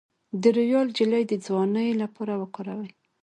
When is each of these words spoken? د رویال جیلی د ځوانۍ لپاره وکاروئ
د 0.41 0.43
رویال 0.55 0.87
جیلی 0.97 1.23
د 1.27 1.33
ځوانۍ 1.45 1.89
لپاره 2.01 2.33
وکاروئ 2.41 2.91